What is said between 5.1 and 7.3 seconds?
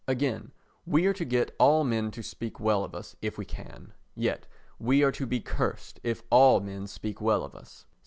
to be cursed if all men speak